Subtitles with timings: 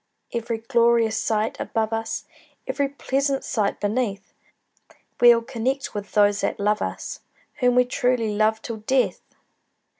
[0.33, 2.25] Every glorious sight above us,
[2.67, 4.33] Every pleasant sight beneath,
[5.19, 7.19] We'll connect with those that love us,
[7.59, 9.21] Whom we truly love till death!